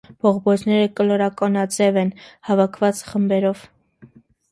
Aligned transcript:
Բողբոջները 0.25 0.85
կլորակոնաձև 0.99 1.99
են, 2.03 2.09
հավաքված 2.49 3.03
խմբերով։ 3.11 3.63